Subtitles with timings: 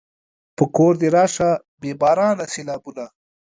[0.57, 1.49] په کور دې راشه
[1.81, 3.05] بې بارانه سېلابونه